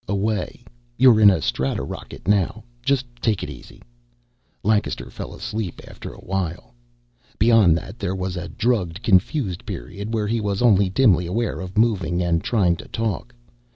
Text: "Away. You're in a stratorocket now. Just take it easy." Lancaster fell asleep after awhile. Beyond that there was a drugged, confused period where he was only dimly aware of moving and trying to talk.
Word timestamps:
"Away. 0.07 0.65
You're 0.97 1.19
in 1.21 1.29
a 1.29 1.43
stratorocket 1.43 2.27
now. 2.27 2.63
Just 2.81 3.05
take 3.21 3.43
it 3.43 3.51
easy." 3.51 3.83
Lancaster 4.63 5.11
fell 5.11 5.35
asleep 5.35 5.79
after 5.87 6.11
awhile. 6.11 6.73
Beyond 7.37 7.77
that 7.77 7.99
there 7.99 8.15
was 8.15 8.35
a 8.35 8.47
drugged, 8.49 9.03
confused 9.03 9.63
period 9.63 10.11
where 10.11 10.25
he 10.25 10.41
was 10.41 10.63
only 10.63 10.89
dimly 10.89 11.27
aware 11.27 11.59
of 11.59 11.77
moving 11.77 12.19
and 12.19 12.43
trying 12.43 12.77
to 12.77 12.87
talk. 12.87 13.35